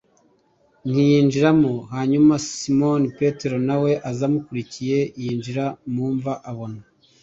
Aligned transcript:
Ntiyinjiramo 0.89 1.73
hanyuma 1.93 2.33
simoni 2.47 3.07
petero 3.19 3.57
na 3.67 3.75
we 3.81 3.91
aza 4.09 4.23
amukurikiye 4.29 4.99
yinjira 5.21 5.65
mu 5.93 6.05
mva 6.15 6.33
abona 6.49 6.81